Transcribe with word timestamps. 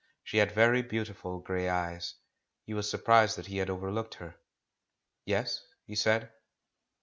She 0.23 0.37
had 0.39 0.51
very 0.53 0.81
beautiful 0.81 1.37
grey 1.37 1.69
eyes; 1.69 2.15
he 2.65 2.73
was 2.73 2.89
surprised 2.89 3.37
that 3.37 3.45
he 3.45 3.57
had 3.57 3.69
overlooked 3.69 4.15
her. 4.15 4.33
"Yes?" 5.25 5.63
he 5.85 5.93
said. 5.93 6.31